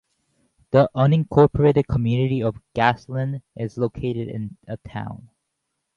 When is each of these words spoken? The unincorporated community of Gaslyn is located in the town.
The 0.71 0.89
unincorporated 0.95 1.85
community 1.85 2.41
of 2.41 2.59
Gaslyn 2.73 3.43
is 3.55 3.77
located 3.77 4.29
in 4.29 4.57
the 4.65 4.77
town. 4.77 5.29